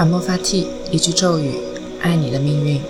[0.00, 1.60] 阿莫法蒂，一句咒语，
[2.00, 2.80] 爱你的命运。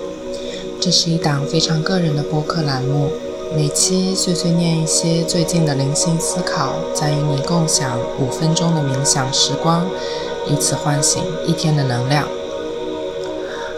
[0.80, 3.10] 这是一档非常个人的播客栏目，
[3.52, 9.84] 每期碎碎念一些最近的灵性思考，再与你共享五分钟的冥想时光，
[10.46, 12.28] 以此唤醒一天的能量。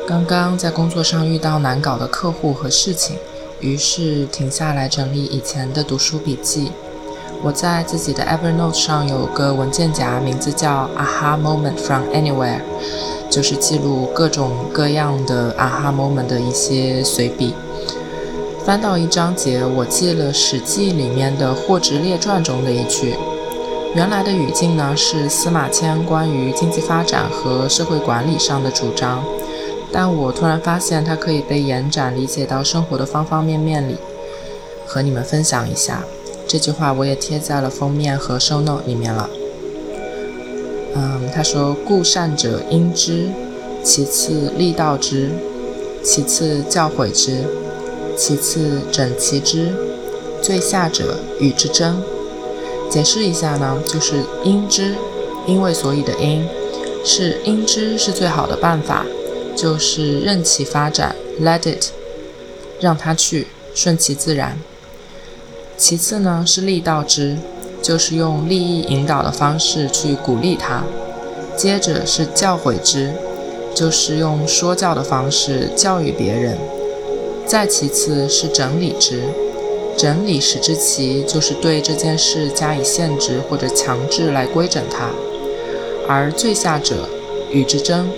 [0.06, 3.16] 刚刚在工作上遇到难搞的客户和事情，
[3.60, 6.70] 于是停下来整理以前的读书笔记。
[7.44, 12.60] 我在自己的 Evernote 上有个文件夹，名字叫 Aha Moment from Anywhere，
[13.28, 17.52] 就是记录各种各样的 Aha Moment 的一些随笔。
[18.64, 23.16] 翻到一章节，我记了《史记》里面的《霍职列传》中的一句。
[23.96, 29.20] 原来的语境呢是司马迁关于经济发展和社会管理上的主张，
[29.90, 33.96] 但我突然发现它可以被延展理解到生活的方方面面里，
[34.86, 36.04] 和你们分享一下。
[36.52, 39.30] 这句话我也贴在了封面和 show note 里面了。
[40.94, 43.30] 嗯，他说：“故善者因之，
[43.82, 45.30] 其次立道之，
[46.04, 47.38] 其次教诲之，
[48.18, 49.72] 其次整齐之，
[50.42, 52.02] 最下者与之争。”
[52.90, 54.94] 解释一下呢，就是因之，
[55.46, 56.46] 因为所以的因，
[57.02, 59.06] 是因之是最好的办法，
[59.56, 61.86] 就是任其发展，let it，
[62.78, 64.58] 让它去，顺其自然。
[65.76, 67.36] 其次呢是利道之，
[67.82, 70.84] 就是用利益引导的方式去鼓励他；
[71.56, 73.12] 接着是教诲之，
[73.74, 76.54] 就是用说教的方式教育别人；
[77.46, 79.22] 再其次是整理之，
[79.96, 85.08] 整理使之其就是对这件事加以限制或者强制来规整它；
[86.08, 87.08] 而最下者
[87.50, 88.08] 与之争，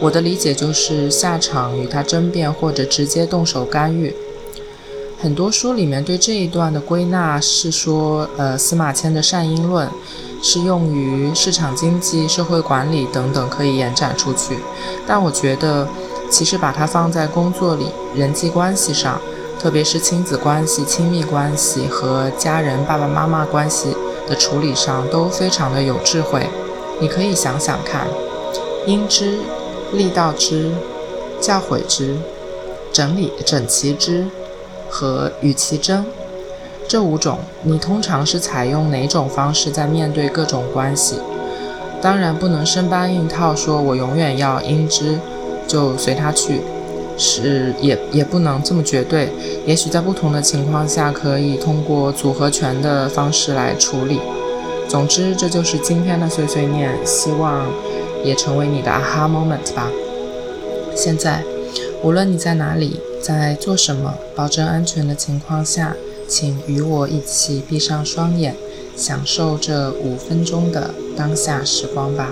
[0.00, 4.14] 我的理解就是下场与他争辩或者直接动手干预。
[5.22, 9.86] 很多书里面对这一段的归纳是说，呃，司马迁的善因论
[10.42, 14.58] 是用于市场经济、社会管理等等，可以延展出去。
[15.06, 15.86] 但我觉得，
[16.30, 19.20] 其实把它放在工作里、人际关系上，
[19.60, 23.94] 特别是亲子关系、亲密关系和家人、爸爸妈妈关系
[24.26, 26.48] 的处理上，都非常的有智慧。
[26.98, 28.06] 你可以想想看：
[28.86, 29.38] 因之、
[29.92, 30.70] 利道之、
[31.38, 32.16] 教诲之、
[32.90, 34.26] 整理整齐之。
[34.90, 36.04] 和与其争，
[36.88, 41.16] 这五种，你通常是采用哪种方式在面对各种关系？
[42.02, 45.18] 当然不能生搬硬套，说我永远要应之，
[45.68, 46.62] 就随他去，
[47.16, 49.28] 是也也不能这么绝对。
[49.64, 54.18] 也许在不同的情况下，可以通过组合拳的方式来处理。
[54.88, 57.64] 总之，这就是今天的碎碎念，希望
[58.24, 59.88] 也成为你的 aha moment 吧。
[60.96, 61.44] 现在，
[62.02, 62.98] 无论你在哪里。
[63.30, 64.12] 在做什么？
[64.34, 65.94] 保证安全的情况下，
[66.26, 68.56] 请与我一起闭上双眼，
[68.96, 72.30] 享受这五分钟的当下时光吧。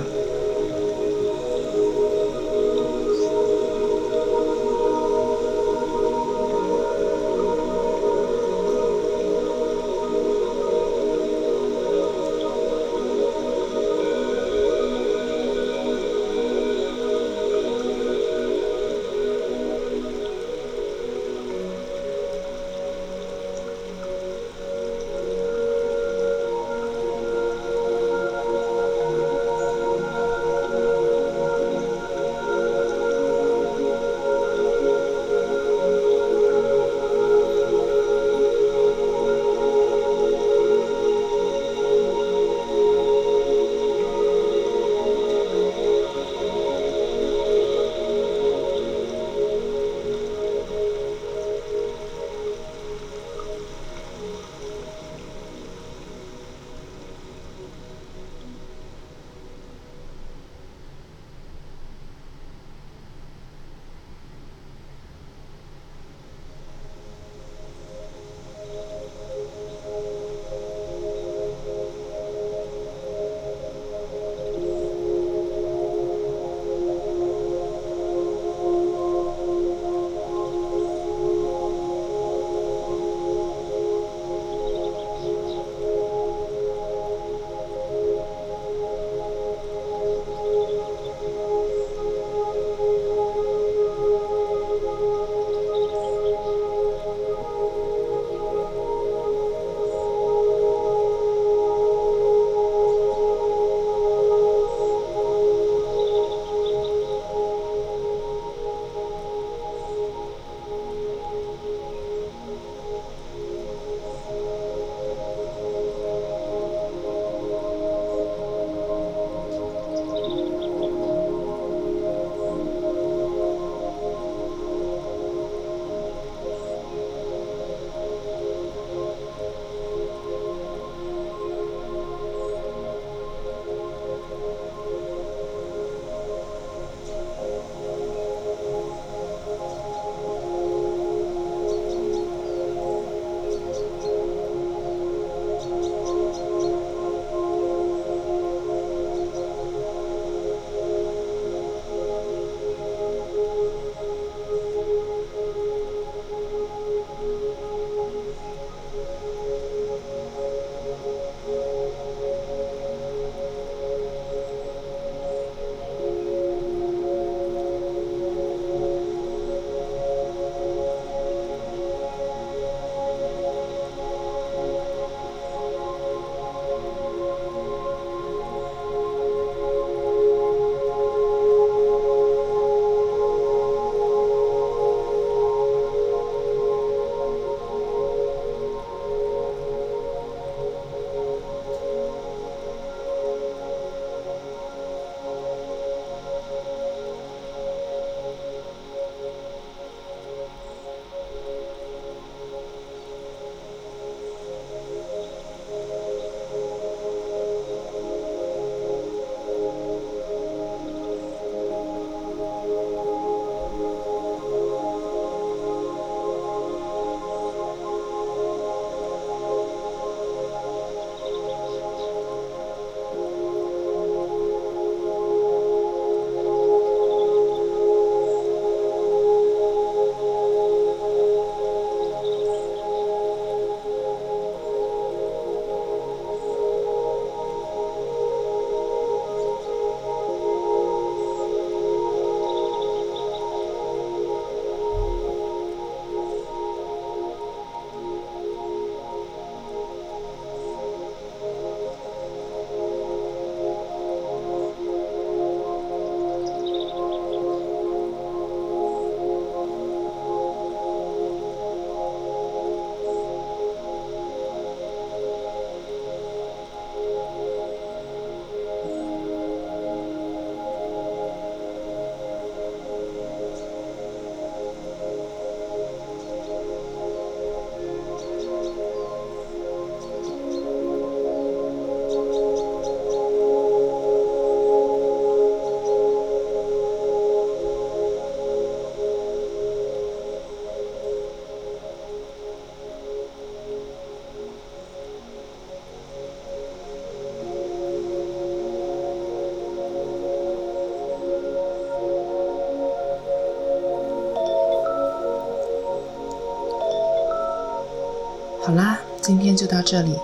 [308.61, 310.15] 好啦，今天就到这里。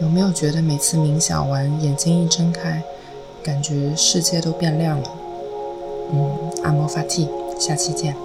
[0.00, 2.82] 有没有觉得每次冥想完，眼睛一睁开，
[3.42, 5.10] 感觉世界都变亮了？
[6.12, 6.30] 嗯，
[6.62, 7.28] 阿摩法蒂，
[7.58, 8.16] 下期见。